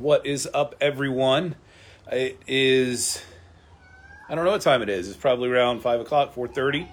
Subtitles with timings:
[0.00, 1.56] What is up, everyone?
[2.10, 3.22] It is.
[4.30, 5.08] I don't know what time it is.
[5.08, 6.88] It's probably around five o'clock, four thirty.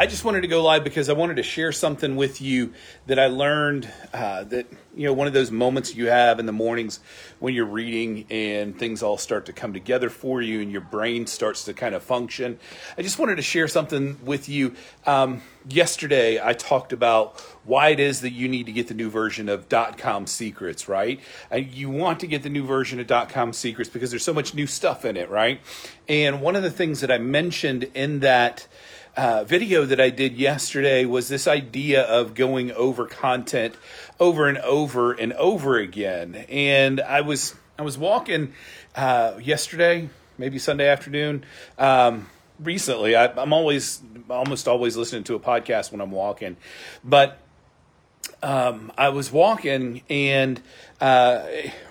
[0.00, 2.72] I just wanted to go live because I wanted to share something with you
[3.08, 6.52] that I learned uh, that, you know, one of those moments you have in the
[6.52, 7.00] mornings
[7.40, 11.26] when you're reading and things all start to come together for you and your brain
[11.26, 12.60] starts to kind of function.
[12.96, 14.76] I just wanted to share something with you.
[15.04, 19.10] Um, yesterday, I talked about why it is that you need to get the new
[19.10, 21.18] version of .com Secrets, right?
[21.50, 24.54] And you want to get the new version of .com Secrets because there's so much
[24.54, 25.60] new stuff in it, right?
[26.08, 28.68] And one of the things that I mentioned in that
[29.18, 33.74] uh, video that I did yesterday was this idea of going over content
[34.20, 36.46] over and over and over again.
[36.48, 38.52] And I was I was walking
[38.94, 41.44] uh, yesterday, maybe Sunday afternoon.
[41.78, 42.28] Um,
[42.60, 44.00] recently, I, I'm always
[44.30, 46.56] almost always listening to a podcast when I'm walking,
[47.02, 47.40] but
[48.40, 50.62] um, I was walking and
[51.00, 51.44] uh,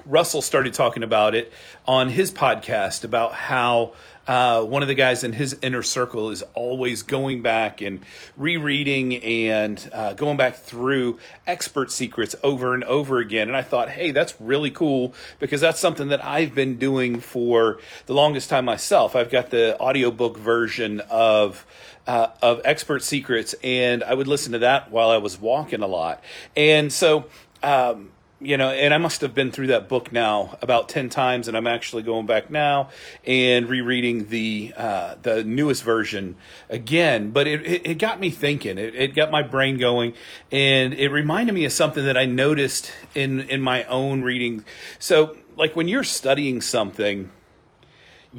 [0.05, 1.51] Russell started talking about it
[1.85, 3.93] on his podcast about how
[4.27, 8.01] uh, one of the guys in his inner circle is always going back and
[8.35, 13.47] rereading and uh, going back through expert secrets over and over again.
[13.47, 17.79] And I thought, hey, that's really cool because that's something that I've been doing for
[18.05, 19.15] the longest time myself.
[19.15, 21.65] I've got the audiobook version of
[22.05, 25.87] uh, of expert secrets, and I would listen to that while I was walking a
[25.87, 26.23] lot.
[26.55, 27.25] And so
[27.61, 31.47] um, you know, and I must have been through that book now about ten times,
[31.47, 32.89] and I'm actually going back now
[33.25, 36.35] and rereading the uh, the newest version
[36.69, 37.31] again.
[37.31, 38.77] But it, it, it got me thinking.
[38.77, 40.13] It, it got my brain going,
[40.51, 44.63] and it reminded me of something that I noticed in in my own reading.
[44.99, 47.31] So, like when you're studying something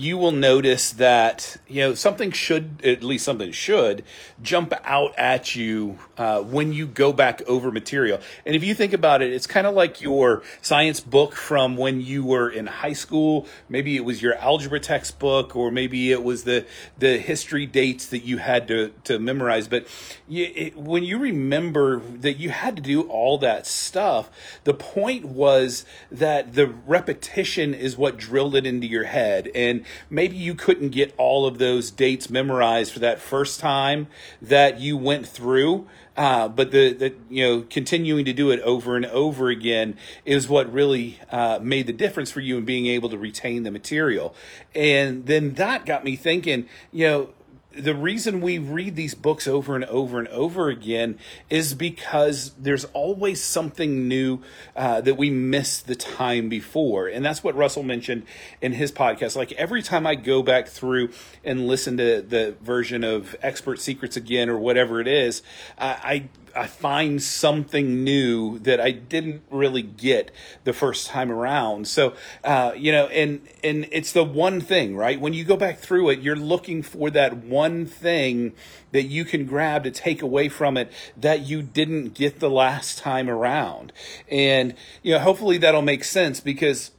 [0.01, 4.05] you will notice that you know something should at least something should
[4.43, 8.21] jump out at you uh, when you go back over material.
[8.47, 12.01] And if you think about it it's kind of like your science book from when
[12.01, 13.47] you were in high school.
[13.69, 16.67] Maybe it was your algebra textbook or maybe it was the
[16.99, 19.69] the history dates that you had to to memorize.
[19.69, 19.87] But
[20.29, 24.31] you, it, when you remember that you had to do all that stuff
[24.65, 29.51] the point was that the repetition is what drilled it into your head.
[29.55, 34.09] And maybe you couldn't get all of those dates memorized for that first time
[34.41, 35.87] that you went through.
[36.17, 40.49] Uh, but the, the you know continuing to do it over and over again is
[40.49, 44.35] what really uh, made the difference for you in being able to retain the material
[44.75, 47.31] and then that got me thinking you know
[47.77, 51.19] the reason we read these books over and over and over again
[51.51, 54.41] is because there's always something new
[54.75, 57.09] uh, that we missed the time before.
[57.09, 58.25] And that's what Russell mentioned
[58.63, 59.37] in his podcast.
[59.37, 61.11] Like every time I go back through
[61.45, 65.43] and listen to the version of Expert Secrets again or whatever it is,
[65.79, 70.33] I, I find something new that I didn't really get
[70.65, 71.87] the first time around.
[71.87, 75.21] So, uh, you know, and and it's the one thing, right?
[75.21, 78.55] When you go back through it, you're looking for that one thing
[78.91, 82.99] that you can grab to take away from it that you didn't get the last
[82.99, 83.93] time around.
[84.29, 86.91] And you know, hopefully that'll make sense because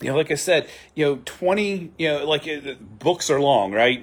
[0.00, 3.72] you know, like I said, you know, 20, you know, like uh, books are long,
[3.72, 4.02] right?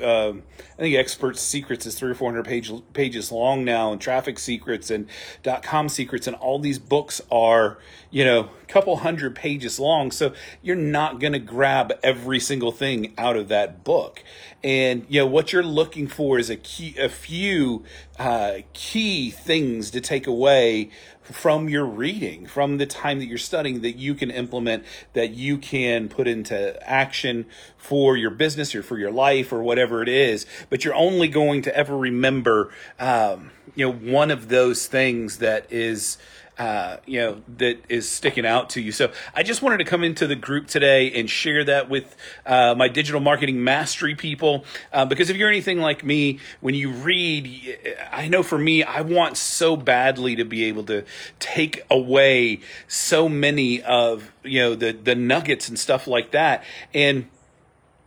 [0.00, 0.32] Uh,
[0.78, 4.90] I think Expert Secrets is three or 400 page, pages long now, and Traffic Secrets
[4.90, 5.08] and
[5.42, 7.78] dot com secrets, and all these books are,
[8.10, 10.10] you know, a couple hundred pages long.
[10.10, 10.32] So
[10.62, 14.22] you're not going to grab every single thing out of that book.
[14.62, 17.84] And, you know, what you're looking for is a key, a few
[18.18, 20.90] uh, key things to take away
[21.22, 25.58] from your reading, from the time that you're studying, that you can implement, that you
[25.58, 30.46] can put into action for your business or for your life or whatever it is.
[30.70, 35.70] But you're only going to ever remember, um, you know, one of those things that
[35.72, 36.18] is
[36.58, 38.90] uh, you know, that is sticking out to you.
[38.90, 42.16] So I just wanted to come into the group today and share that with
[42.46, 44.64] uh, my digital marketing mastery people.
[44.90, 47.78] Uh, because if you're anything like me, when you read,
[48.10, 51.04] I know for me, I want so badly to be able to
[51.38, 56.64] take away so many of, you know, the, the nuggets and stuff like that.
[56.94, 57.28] And,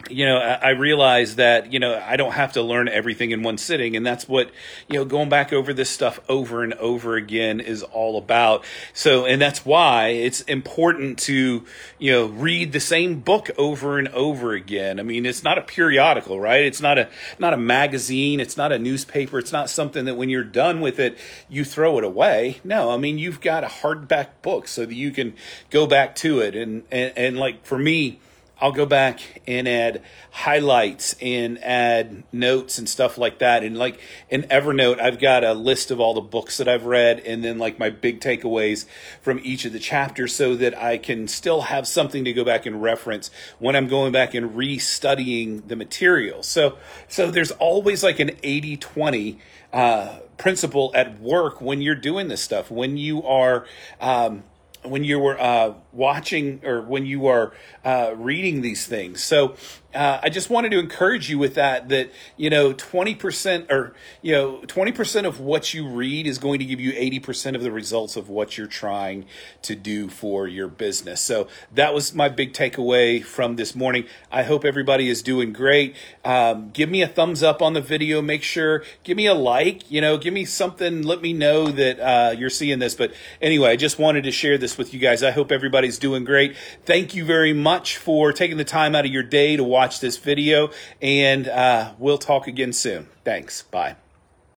[0.07, 3.57] you know, I realize that, you know, I don't have to learn everything in one
[3.57, 3.95] sitting.
[3.95, 4.49] And that's what,
[4.87, 8.63] you know, going back over this stuff over and over again is all about.
[8.93, 11.65] So, and that's why it's important to,
[11.97, 14.99] you know, read the same book over and over again.
[14.99, 16.63] I mean, it's not a periodical, right?
[16.63, 18.39] It's not a, not a magazine.
[18.39, 19.37] It's not a newspaper.
[19.37, 21.17] It's not something that when you're done with it,
[21.49, 22.61] you throw it away.
[22.63, 25.33] No, I mean, you've got a hardback book so that you can
[25.69, 26.55] go back to it.
[26.55, 28.19] And, and, and like for me,
[28.61, 30.01] I'll go back and add
[30.31, 33.63] highlights and add notes and stuff like that.
[33.63, 37.21] And like in Evernote, I've got a list of all the books that I've read
[37.21, 38.85] and then like my big takeaways
[39.21, 42.65] from each of the chapters so that I can still have something to go back
[42.65, 46.43] and reference when I'm going back and restudying the material.
[46.43, 46.77] So,
[47.07, 49.39] so there's always like an 80 20
[49.71, 53.65] uh, principle at work when you're doing this stuff, when you are,
[54.01, 54.43] um,
[54.83, 57.53] when you were uh, watching or when you are
[57.83, 59.23] uh, reading these things.
[59.23, 59.55] So
[59.93, 64.31] uh, I just wanted to encourage you with that, that, you know, 20% or, you
[64.31, 68.15] know, 20% of what you read is going to give you 80% of the results
[68.15, 69.25] of what you're trying
[69.63, 71.21] to do for your business.
[71.21, 74.05] So that was my big takeaway from this morning.
[74.31, 75.95] I hope everybody is doing great.
[76.23, 78.21] Um, give me a thumbs up on the video.
[78.21, 81.01] Make sure, give me a like, you know, give me something.
[81.01, 82.93] Let me know that uh, you're seeing this.
[82.93, 85.23] But anyway, I just wanted to share this with you guys.
[85.23, 86.55] I hope everybody's doing great.
[86.85, 90.17] Thank you very much for taking the time out of your day to watch this
[90.17, 90.71] video,
[91.01, 93.07] and uh, we'll talk again soon.
[93.23, 93.61] Thanks.
[93.61, 93.95] Bye.